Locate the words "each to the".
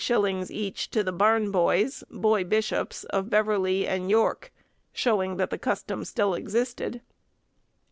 0.49-1.11